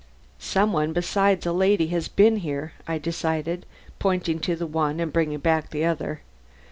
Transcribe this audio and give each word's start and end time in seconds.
"Some 0.39 0.73
one 0.73 0.93
besides 0.93 1.45
a 1.45 1.53
lady 1.53 1.85
has 1.89 2.07
been 2.07 2.37
here," 2.37 2.73
I 2.87 2.97
decided, 2.97 3.67
pointing 3.99 4.39
to 4.39 4.55
the 4.55 4.65
one 4.65 4.99
and 4.99 5.13
bringing 5.13 5.37
back 5.37 5.69
the 5.69 5.85
other. 5.85 6.21